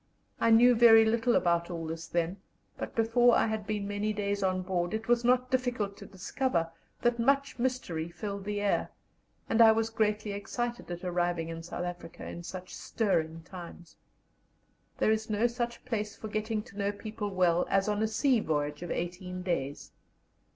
[0.39, 2.37] I knew very little about all this then,
[2.75, 6.71] but before I had been many days on board it was not difficult to discover
[7.03, 8.89] that much mystery filled the air,
[9.47, 13.95] and I was greatly excited at arriving in South Africa in such stirring times.
[14.97, 18.39] There is no such place for getting to know people well as on a sea
[18.39, 19.91] voyage of eighteen days.